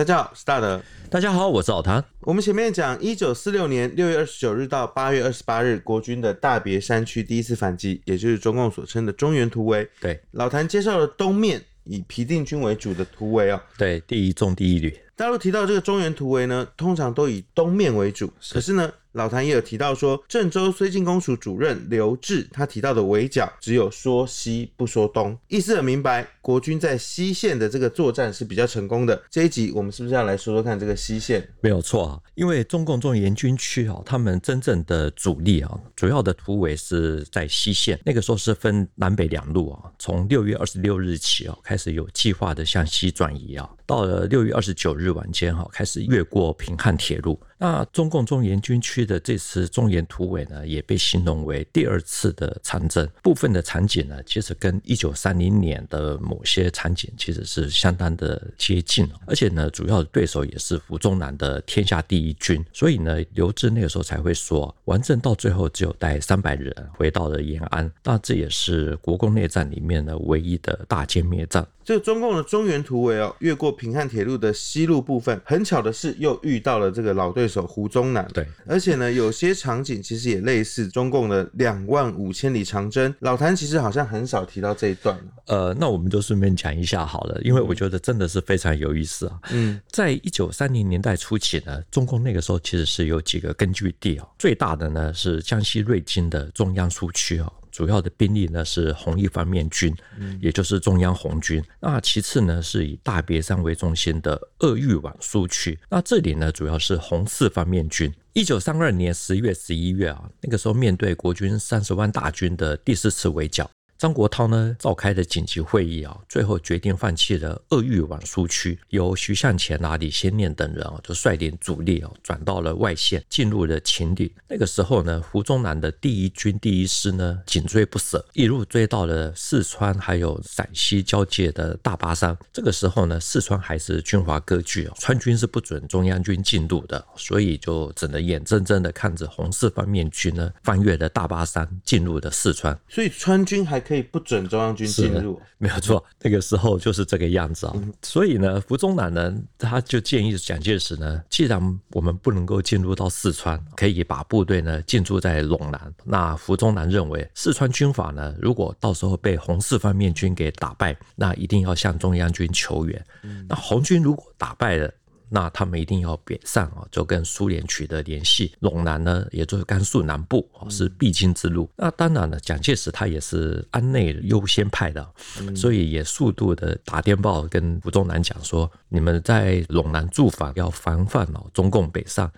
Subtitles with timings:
[0.00, 0.82] 大家好，我是大德。
[1.10, 2.02] 大家好，我是老谭。
[2.20, 9.86] 我们前面讲，一九四六年六月二十九日到八月二十八日，国军的大别山区第一次反击，也就是中共所称的中原突围。
[10.00, 13.60] 对，老谭介绍了东面以皮定均为主的突围哦。
[13.76, 14.98] 对，第一纵第一旅。
[15.14, 29.20] 大陆提到这个中原突围呢，通常都以东面为主，可是呢，老谭也有提到说，郑州绥靖公署主任刘峙他提到的围剿只有说西不说东，意思很明白，国军在西线的这个作战是比较成功的。
[29.28, 31.46] 这一集我们是不是要来说说看这个西线？
[31.60, 47.40] 没有错啊，因为中共中原军区啊，他们真正的主力啊，主要的突围是在西线，那个时候是分南北两路啊，从六月二十六日起啊，开始有计划的向西转移啊，到了六月二十九日晚间哈，开始越过平汉铁路。
[47.60, 53.06] 那中共中原军区的这次中原突围呢，也被形容为第二次的长征。
[53.22, 59.06] 部分的场景呢，其实跟一九三零年的某些场景其实是相当的接近。
[59.26, 62.64] 而且呢，主要的对手也是胡宗南的天下第一军。
[62.72, 67.92] 所以呢，刘志那个时候才会说，王震到最后只有带三百人回到了延安。
[68.02, 71.66] 那这也是国共内战里面的唯一的大歼灭战。
[71.82, 78.28] 这个中共的中原突围哦，越过平汉铁路的西路部分，很巧的是又遇到了这个老对手胡宗南。
[78.32, 83.12] 对，而且呢，有些场景其实也类似中共的两万五千里长征。
[83.20, 85.18] 老谭其实好像很少提到这一段。
[85.46, 89.38] 呃，那我们就顺便讲一下好了，因为我觉得真的是非常有意思啊。
[89.50, 97.50] 嗯，在一九三零年代初期呢，中共那个时候其实是有几个根据地哦，最大的呢是江西瑞金的中央苏区啊。
[97.70, 99.94] 主要的兵力呢是红一方面军，
[100.40, 101.62] 也就是中央红军。
[101.80, 105.78] 那其次呢是以大别山为中心的鄂豫皖苏区。
[105.88, 108.12] 那这里呢主要是红四方面军。
[108.32, 113.68] 一九三二年十月、十一月啊，那个时候面对国军三十万大军的第四次围剿。
[114.00, 124.30] 张国焘呢召开的紧急会议啊，最后决定放弃了鄂豫皖苏区，由徐向前啊、李先念等人啊，就率领主力啊转到了外线，进入了秦岭。
[124.48, 132.34] 那个时候呢，胡宗南的第一军第一师呢紧追不舍，一路追到了四川还有陕西交界的大巴山。
[132.50, 142.74] 这个时候呢，四川还是军阀割据啊，川军是不准中央军进入的，所以就只能眼睁睁的看着红四方面军呢翻越了大巴山，进入了四川。
[142.88, 143.89] 所以川军还。
[143.90, 146.04] 可以不准中央军进入，没有错。
[146.20, 147.82] 那个时候就是这个样子啊、哦。
[148.02, 155.92] 所以呢，胡宗南呢，他就建议蒋介石呢，既然我们不能够进入到四川，可以把部队呢进驻在陇南。
[156.04, 163.04] 那胡宗南认为，四川军阀呢，如果到时候被红四方面军给打败，那一定要向中央军求援。
[163.48, 164.88] 那红军如果打败了，
[165.30, 168.52] 那他们一定要北上啊，就跟苏联取得联系。
[168.60, 171.70] 陇南呢，也就是甘肃南部啊，是必经之路。
[171.76, 175.08] 那当然了，蒋介石他也是安内优先派的，
[175.54, 182.30] 所以也速度的打电报跟胡宗南讲说：你们在陇南驻防要防范哦，中共北上，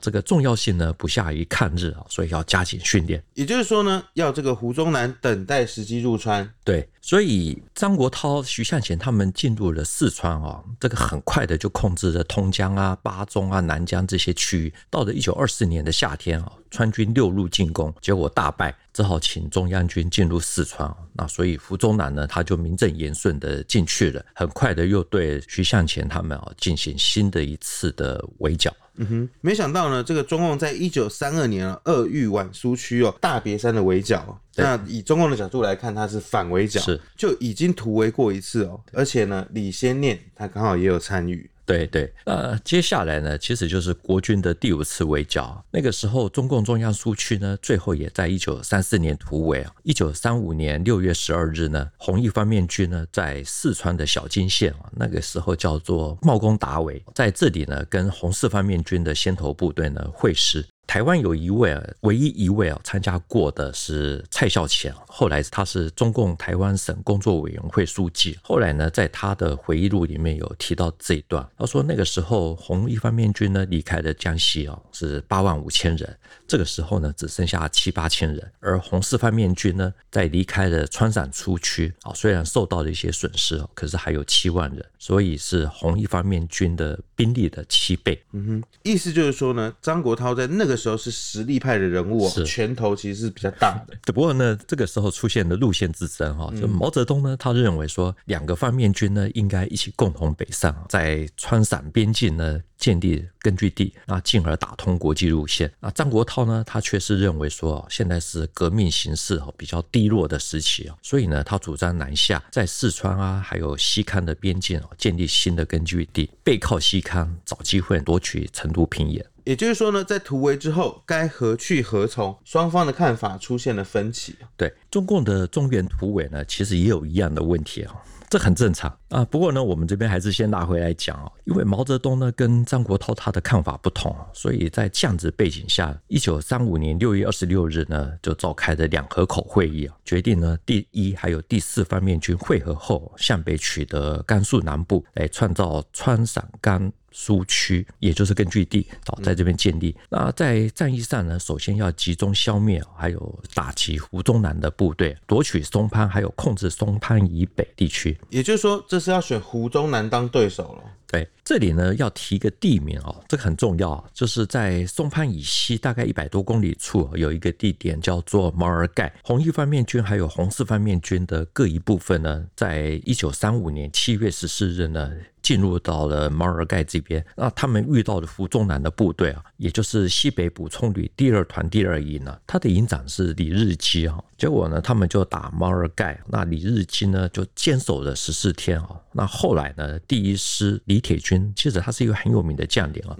[0.00, 3.22] 这个重要性呢不下于抗日啊，所以要加紧训练。
[3.34, 6.48] 也就是说呢，要这个胡宗南等待时机入川。
[6.64, 12.24] 对，所以张国焘、徐向前他们进入了四川啊，这个很快的就控制了。
[12.38, 20.88] 通江啊、巴中啊、南江这些区域，到了一九二四年的夏天啊，川军六路进攻，结果大败，只好请中央军进入四川。
[21.12, 28.72] 那所以胡宗南呢，他就名正言顺的进去了，很快的又对徐向前他们啊进行新的一次的围剿。
[29.00, 41.50] 嗯哼，没想到呢，这个中共在一九三二年啊，鄂豫皖苏区哦，大别山的围剿，那以中共的角度来看，它是反围剿，是就已经突围过一次哦，而且呢，李先念他刚好也有参与。
[41.68, 45.62] 对对，呃，接下来呢，其实就是国军的第五次围剿。
[45.70, 49.70] 那个时候，中共中央苏区呢，最后也在一九三四年突围啊。
[49.82, 60.64] 一九三五年六月十二日呢，红一方面军呢，在四川的小金县啊，那个时候叫做茂公达围，在这里呢，跟红四方面军的先头部队呢会师。
[60.88, 68.38] 台湾有一位啊，唯一一位啊参加过的是蔡孝乾，后来他是中共台湾省工作委员会书记。
[68.42, 88.18] 后来呢，在他的回忆录里面有提到这一段，他说那个时候红一方面军呢离开了江西啊，是八万五千人，这个时候呢只剩下七八千人，而红四方面军呢在离开了川陕苏区啊，虽然受到了一些损失哦，可是还有七万人，所以是红一方面军的兵力的七倍。
[88.32, 90.77] 嗯哼，意思就是说呢，张国焘在那个。
[90.78, 93.94] 时候是实力派的人物哦，拳头其实是比较大的。
[94.04, 105.70] 只 不过呢，这个时候出现的路线之争哈，就毛泽东呢，他认为说两个方面军呢应该一起共同北上，在川陕边境呢建立根据地，那进而打通国际路线。
[105.80, 119.24] 那张国焘呢，他却是认为说现在是革命形势比较低落的时期啊，所以呢，他主张南下，在四川啊还有西康的边境哦建立新的根据地，背靠西康，找机会夺取成都、平远。
[119.48, 122.36] 也就是说呢，在突围之后，该何去何从？
[122.44, 124.36] 双方的看法出现了分歧。
[124.58, 127.96] 对，中共的中原突围呢，其实也有一样的问题啊，
[128.28, 129.24] 这很正常啊。
[129.24, 146.92] 不过呢，我们这边还是先拿回来讲啊，因为毛泽东呢跟张国焘他的看法不同，所以在这样子背景下，一九三五年六月二十六日呢，就召开了两河口会议啊，决定呢第一还有第四方面军会合后，向北取得甘肃南部，来创造川陕甘。
[147.10, 149.96] 苏区，也就是根据地，哦，在这边建立。
[150.08, 158.18] 那在战役上呢，首先要集中消灭，还有打击胡宗南的部队，夺取松潘，还有控制松潘以北地区。
[158.28, 160.84] 也就是说，这是要选胡宗南当对手了。
[161.10, 169.10] 对，这里呢要提一个地名哦，这个很重要，就是在松潘以西大概一百多公里处有一个地点叫做毛尔盖。
[169.24, 175.10] 红一方面军还有红四方面军的各一部分呢，在一九三五年七月十四日呢。
[175.48, 184.22] 进入到了马尔盖这边，那他们遇到的胡宗南的部队啊，也就是西北补充旅第二团第二营呢，他的营长是李日基啊。
[184.36, 189.00] 结果呢，他们就打马尔盖，那李日基呢就坚守了十四天啊。
[189.10, 193.16] 那后来呢，第一师李铁军其实他是一个很有名的将领啊。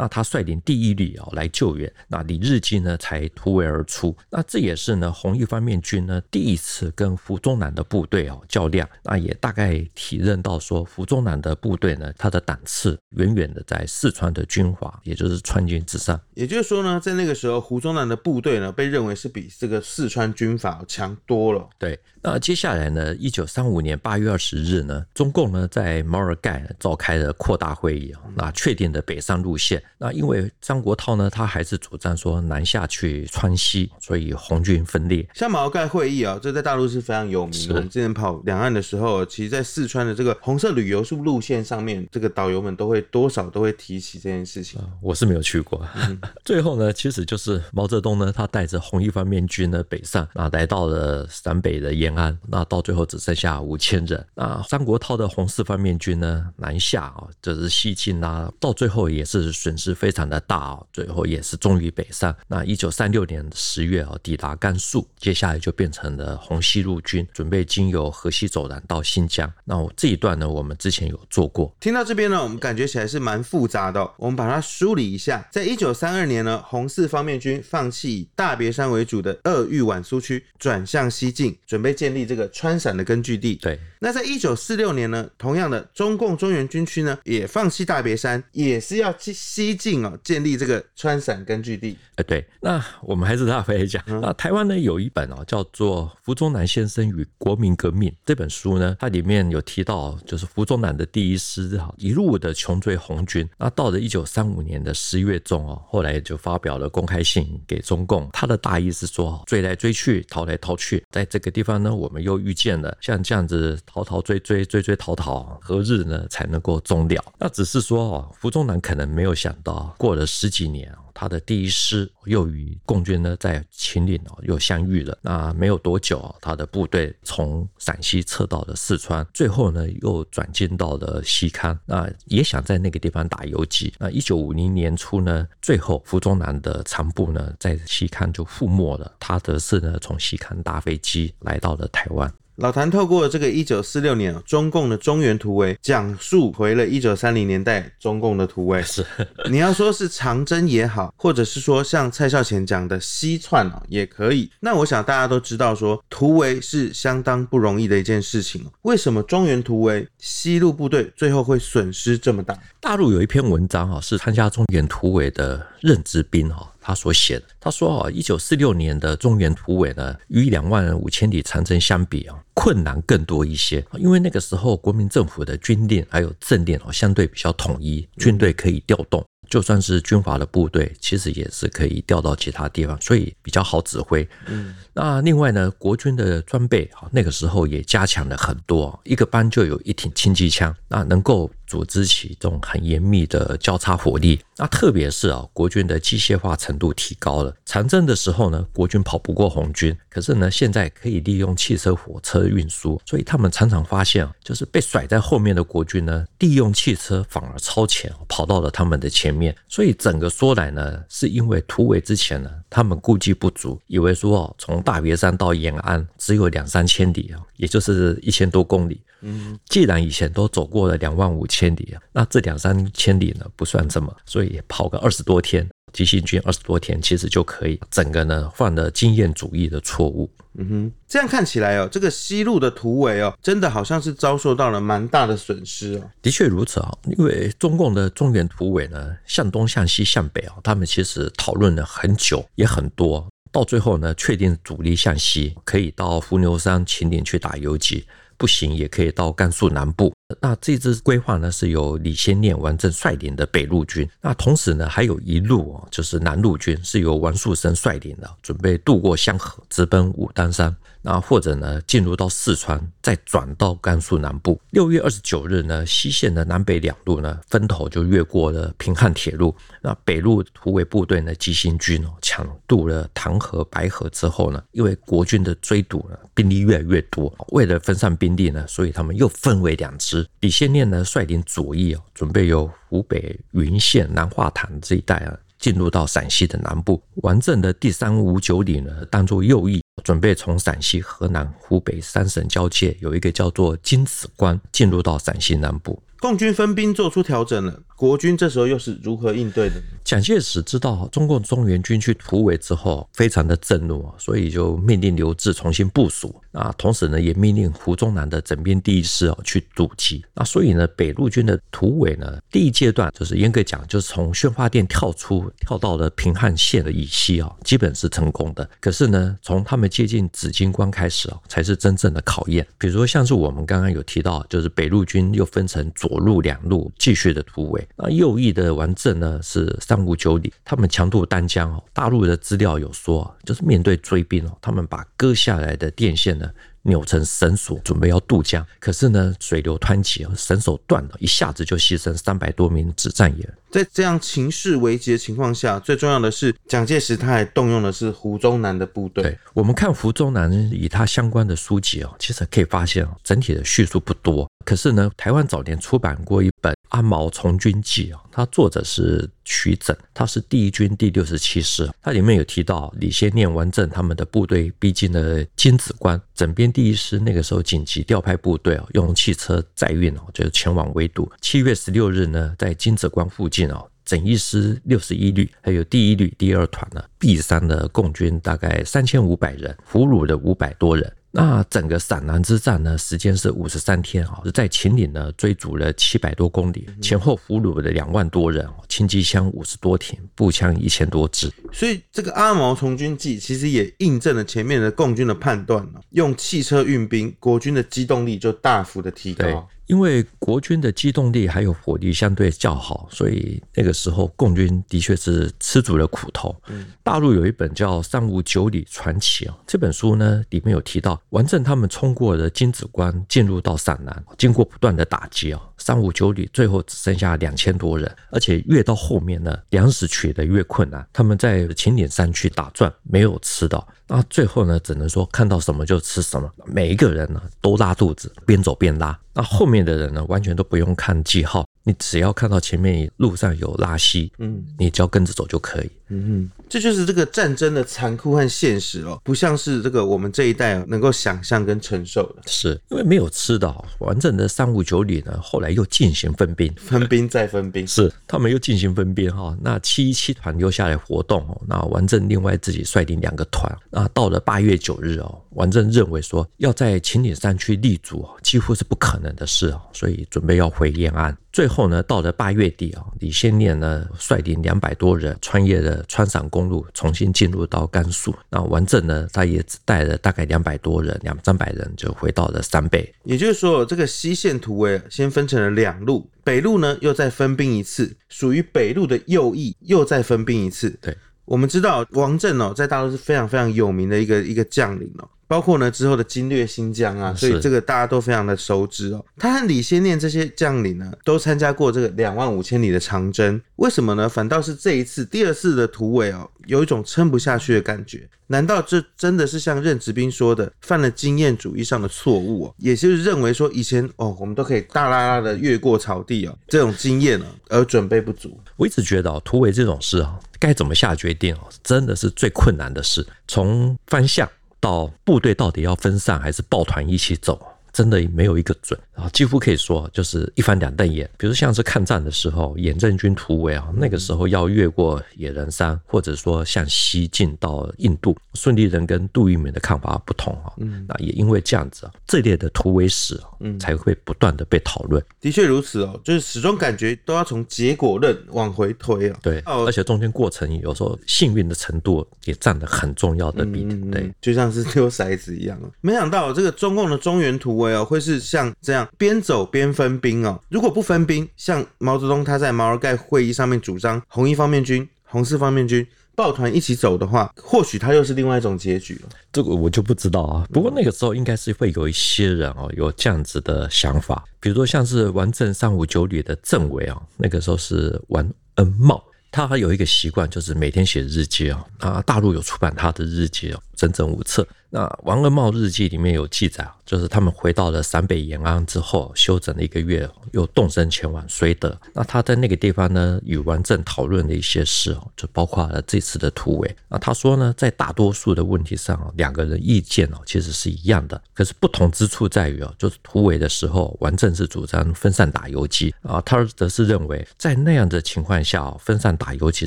[0.00, 4.16] 那他率领第一旅啊来救援，那李日基呢才突围而出。
[4.30, 16.20] 那这也是呢红一方面军呢第一次跟胡宗南的部队哦较量，那也大概体认到说胡宗南的部队呢他的档次远远的在四川的军阀，也就是川军之上。
[16.34, 21.68] 也就是说呢，在那个时候胡宗南的部队呢被认为是比这个四川军阀强多了。
[21.76, 29.82] 对，那接下来呢，一九三五年八月二十日呢，中共呢在毛尔盖召开了扩大会议啊，那确定的北上路线。
[29.96, 35.26] 那因为张国焘呢，他还是主张说南下去川西，所以红军分裂。
[35.34, 37.74] 像毛概会议啊，这在大陆是非常有名的。
[37.74, 44.80] 我们之前跑两岸的时候，其实，在四川的这个红色旅游路路线上面，这个导游们都会多少都会提起这件事情。
[45.00, 45.84] 我是没有去过。
[45.96, 54.24] 嗯、 最后呢，其实就是毛泽东呢，他带着红一方面军呢北上，啊，来到了陕北的延安，那到最后只剩下五千人。
[54.34, 59.77] 那张国焘的红四方面军呢南下啊，就是西进啊，到最后也是损。
[59.78, 62.34] 是非常的大哦，最后也是终于北上。
[62.48, 69.50] 那一九三六年十月哦，抵达甘肃，接下来就变成了红西路军，准备经由河西走廊到新疆。
[69.64, 71.72] 那我这一段呢，我们之前有做过。
[71.78, 74.10] 听到这边呢，我们感觉起来是蛮复杂的哦。
[74.16, 83.54] 我们把它梳理一下，在一九三二年呢，红四方面军放弃以大别山为主的鄂豫皖苏区，转向西进，准备建立这个川陕的根据地。
[83.56, 83.78] 对。
[84.00, 89.34] 那在一九四六年呢，同样的中共中原军区呢，也放弃大别山，也是要西。
[89.48, 91.96] 西进哦，建立这个川陕根据地。
[92.16, 94.02] 哎，对，那我们还是拉回来讲。
[94.06, 103.48] 那台湾呢，有一本哦，叫做《胡宗南先生与国民革命》这本书呢，它里面有提到，就是胡宗南的第一师哈，一路的穷追红军。
[103.56, 108.28] 那到了一九三五年的十月中哦，后来就发表了公开信给中共。
[108.32, 117.22] 他的大意是说，追来追去，逃来逃去，在这个地方呢，我们又遇见了像这样子逃逃追追追追逃逃，何日呢才能够终了？
[117.38, 119.48] 那只是说哦，胡宗南可能没有想。
[119.64, 125.18] 到过了十几年，他的第一师又与共军呢在秦岭哦又相遇了。
[125.20, 131.76] 那没有多久，他的部队从陕西撤到了四川，最后呢又转进到了西康。
[131.86, 133.92] 那也想在那个地方打游击。
[133.98, 139.12] 那一九五零年初呢，最后胡宗南的残部呢在西康就覆没了。
[139.18, 142.32] 他则是呢从西康搭飞机来到了台湾。
[142.58, 148.82] 老谭透过这个一九四六年中共的中原突围，讲述回了一九三零年代中共的突围。
[148.82, 149.06] 是，
[149.48, 154.50] 你要说是长征也好，或者是说像蔡孝乾讲的西窜也可以。
[154.58, 158.66] 那我想大家都知道说，突围是相当不容易的一件事情。
[158.82, 162.58] 为什么中原突围西路部队最后会损失这么大？
[162.80, 166.68] 大陆有一篇文章哈，是参加中原突围的任职兵哈。
[166.88, 173.84] 他所写的，他说啊，一九四六年的中原突围呢，与两万五千里长征相比啊，困难更多一些。
[173.98, 184.26] 因为那个时候国民政府的军令还有政令哦，相对比较统一，军队可以调动，就算是军阀的部队，其实也是可以调到其他地方，所以比较好指挥。
[184.46, 191.50] 嗯，那另外呢，国军的装备啊，那个时候也加强了很多，一个班就有一挺轻机枪，那能够。
[191.68, 194.40] 组织起这种很严密的交叉火力。
[194.56, 197.54] 那特别是啊，国军的机械化程度提高了。
[197.64, 209.54] 长征的时候呢，国军跑不过红军，可是呢，现在可以利用汽车、火车运输，所以他们常常发现啊，就是被甩在后面的国军呢，利用汽车反而超前，跑到了他们的前面。
[209.68, 219.00] 所以整个说来呢，是因为突围之前呢，他们顾忌不足，以为说哦，从大别山到延安只有两三千里啊，也就是一千多公里。
[219.22, 227.80] 嗯，既然以前都走过了两万五千里啊，那这两三千里呢不算什么，所以跑个二十多天，急行军二十多天其实就可以。
[227.90, 230.30] 整个呢犯了经验主义的错误。
[230.60, 236.10] 嗯哼，这样看起来哦，这个西路的突围哦，真的好像是遭受到了蛮大的损失哦。
[236.22, 248.04] 的确如此啊，因为中共的中原突围呢，向东、向西、向北啊，他们其实讨论了很久，也很多，到最后呢，确定主力向西，可以到伏牛山、秦岭去打游击。
[248.38, 250.14] 不行，也可以到甘肃南部。
[250.40, 254.08] 那这支规划呢，是由李先念、王震率领的北路军。
[254.20, 260.74] 那同时呢，还有一路啊，就是南路军，是由王树声率领的，准备渡过湘河，直奔武当山。
[261.02, 264.60] 那或者呢，进入到四川，再转到甘肃南部。
[264.70, 269.54] 六月二十九日呢，西线的南北两路呢，分头就越过了平汉铁路。
[269.80, 280.28] 那北路突围部队呢，急行军哦，抢渡了唐河、白河之后呢，因为国军的追堵呢，兵力越来越多，为了分散兵力呢，所以他们又分为两支。
[280.40, 285.38] 李先念呢，率领左翼哦，准备由湖北云县南化塘这一带啊。
[285.58, 296.02] 进入到陕西的南部，王震的第三五九旅呢，当做右翼，准备从陕西、河南、湖北三省交界，有一个叫做金子关，进入到陕西南部。
[296.20, 299.76] 共军分兵做出调整了，国军这时候又是如何应对的？
[300.02, 306.34] 蒋介石知道中共中原军去突围之后，非常的震怒，所以就命令刘峙重新部署。
[306.52, 310.24] 啊，同时呢，也命令胡宗南的整编第一师哦去阻击。
[310.34, 318.68] 那所以呢，北路军的突围呢，第一阶段就是严格讲，就是从宣化店跳出，跳到了平汉线的以西啊，基本是成功的。
[318.80, 322.66] 可是呢，从他们接近紫金关开始啊，才是真正的考验。
[322.78, 327.88] 比如说，像是我们刚刚有提到，就是北路军又分成左路两路继续的突围。
[327.96, 331.84] 那右翼的王震呢是三五九旅，他们强渡丹江哦。
[331.92, 336.47] 大陆的资料有说，就是面对追兵哦，他们把割下来的电线呢。
[336.82, 343.54] 扭成绳索，准备要渡江，可是呢，水流湍急，绳索断了，一下子就牺牲三百多名指战员。
[343.70, 349.22] 在这样情势危急的情况下，最重要的是蒋介石他还动用的是胡宗南的部队。
[349.22, 354.48] 对，我们看胡宗南与他相关的书籍哦，其实可以发现哦，整体的叙述不多。
[354.64, 371.30] 可是呢，台湾早年出版过一本《阿毛从军记》啊，它作者是徐整，他是第一军第六十七师，它里面有提到李先念、王震他们的部队逼近了金子关，整编第一师那个时候紧急调派部队哦，用汽车载运哦，就是前往围堵。
[371.40, 381.10] 七月十六日呢，在金子关附近哦，整一师六十一旅还有第一旅第二团呢，毙伤的共军大概三千五百人，俘虏了五百多人。
[381.30, 391.52] 那整个陕南之战呢，时间是五十三天啊，在秦岭呢追逐了七百多公里，前后俘虏了两万多人，轻机枪五十多挺，步枪一千多支。
[391.70, 399.68] 所以这个阿毛从军记其实也印证了前面的共军的判断，用汽车运兵，国军的机动力就大幅的提高。
[399.88, 406.54] 因为国军的机动力还有火力相对较好，所以那个时候共军的确是吃足了苦头。
[407.02, 423.88] 大陆有一本叫《三五九旅传奇》啊，这本书呢里面有提到，王震他们冲过了金子关，进入到陕南，经过不断的打击啊，三五九旅最后只剩下两千多人，而且越到后面呢，粮食取得越困难，他们在秦岭山区打转，没有吃到。
[424.06, 429.18] 那最后呢，只能说看到什么就吃什么，每一个人呢都拉肚子，边走边拉。
[429.32, 431.64] 那后面的人呢，完全都不用看记号。
[431.88, 435.90] 你只要看到前面路上有拉稀，嗯，你只要跟着走就可以。
[436.10, 442.42] 嗯哼，这就是这个战争的残酷和现实哦，不像是这个我们这一代能够想象跟承受的。
[442.46, 449.56] 是因为没有吃的，完整的三五九旅呢，后来又进行分兵，分兵再分兵，是他们又进行分兵哈。
[449.62, 453.74] 那七一七团留下来活动哦，那王震另外自己率领两个团。
[453.90, 461.36] 那到了八月九日哦，王震认为说要在秦岭山区立足哦，几乎是不可能的事哦，所以准备要回延安。
[461.58, 468.32] 最后呢，到了八月底啊，李先念呢率领两百多人穿越了川陕公路，重新进入到甘肃。
[468.48, 473.12] 那王震呢，他也只带了大概两百多人，两三百人就回到了山北。
[473.24, 480.88] 也就是说，这个西线突围先分成了两路，北路呢又再分兵一次，属于北路的右翼又再分兵一次。
[481.02, 485.28] 对，我们知道王震哦，在大陆是非常非常有名的一个一个将领哦。
[485.48, 489.24] 包括呢之后的经略新疆啊，所以这个大家都非常的熟知哦。
[489.38, 494.28] 他和李先念这些将领呢，都参加过这个两万五千里的长征，为什么呢？
[494.28, 498.28] 反倒是这一次第二次的突围哦，有一种撑不下去的感觉。
[498.50, 502.74] 难道这真的是像任直斌说的，犯了经验主义上的错误哦？
[502.78, 508.58] 也就是认为说以前哦，我们都可以大啦啦的越过草地哦，这种经验呢，而准备不足。
[508.76, 513.26] 我一直觉得哦，突围这种事啊，该怎么下决定哦，真的是最困难的事。
[513.46, 514.48] 从方向
[514.80, 517.77] 到部队到底要分散还是抱团一起走。
[517.98, 521.28] 真的没有一个准啊，几乎可以说就是一翻两瞪眼。
[521.36, 530.70] 比如像是抗战的时候，远征军突围啊，那个时候要越过野人山，或者说向西进到印度，孙立人跟杜聿明的看法不同啊。
[530.76, 535.20] 嗯，那也因为这样子啊，这类的突围史啊，嗯，才会不断的被讨论。
[535.40, 539.36] 的确如此哦，就是始终感觉都要从结果论往回推啊。
[539.42, 544.10] 对，而且中间过程有时候幸运的程度也占了很重要的比例。
[544.12, 545.76] 对，就像是丢骰子一样。
[546.00, 547.87] 没想到这个中共的中原突围。
[548.04, 550.60] 会是像这样边走边分兵哦。
[550.68, 559.28] 如果不分兵，像毛泽东他在毛尔盖会议上面主张红一方面军、红四方面军抱团一起走的话，或许他又是另外一种结局了。
[559.52, 560.64] 这个我就不知道啊。
[560.72, 571.84] 不过那个时候应该是会有一些人哦，有这样子的想法，比如说像是王震三五九旅的政委啊，那个时候是王恩茂，他还有一个习惯，就是每天写日记啊。
[571.98, 574.64] 啊，大陆有出版他的日记哦，整整五册。
[574.90, 581.98] 那王恩茂日记里面有记载啊，就是他们回到了陕北延安之后，休整了一个月，又动身前往绥德。
[582.12, 586.96] 那他在那个地方呢，与王震讨论的一些事哦，就包括了这次的突围。
[587.08, 599.86] 那他说呢，在大多数的问题上，两个人意见哦其实是一样的，可是不同之处在于哦，就是突围的时候，王震是主张分散打游击啊，他则是认为在那样的情况下，分散打游击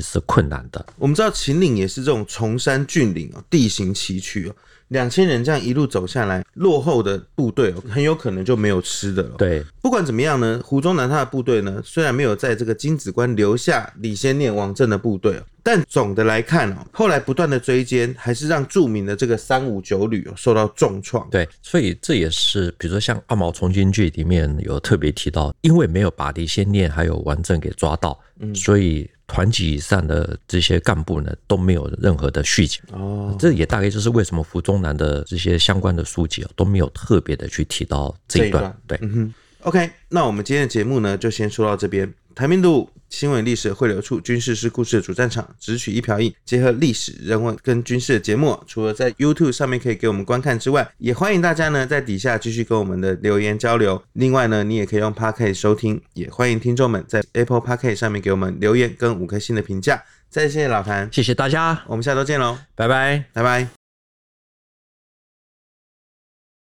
[0.00, 0.84] 是困难的。
[0.98, 4.54] 我们知道秦岭也是这种崇山峻岭哦，地形崎岖哦。
[4.88, 9.30] 两千人这样一路走下来，落后的部队很有可能就没有吃的了。
[9.38, 21.28] 对，不管怎么样呢，胡宗南他的部队呢，虽然没有在这个金子关留下李先念、王震的部队，但总的来看哦，后来不断的追歼，还是让著名的这个三五九旅受到重创。
[21.30, 29.08] 对，所以这也是比如说像《二毛从军记》里面有特别提到，因为没有把李先念还有王震给抓到，嗯，所以。
[29.32, 38.52] 团级以上的这些干部呢，都没有任何的续集哦，这也大概就是为什么福中南的这些相关的书籍都没有特别的去提到这一段。
[38.52, 42.12] 这一段对，嗯哼，OK，那我们今天的节目呢，就先说到这边。
[42.34, 54.02] 台面度新闻历史汇流处，军事是故事的主战场，只取一瓢饮，结合历史人文跟军事的节目，除了在 YouTube 上面可以给我们观看之外，也欢迎大家呢在底下继续跟我们的留言交流。
[54.14, 60.02] 另外呢，你也可以用 Podcast 收听，也欢迎听众们在 Apple Podcast 上面给我们留言跟五颗星的评价。
[60.30, 63.81] 再谢谢老谭，谢谢大家，我们下周见喽，拜拜，拜拜。